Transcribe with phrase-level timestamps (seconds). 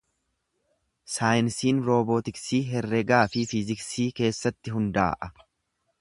[1.15, 5.35] Saayinsiin roobootiksii herrega fi fiiziksii irratti hundaa'a.